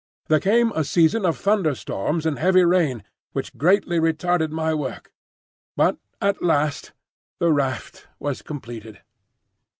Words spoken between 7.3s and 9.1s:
the raft was completed.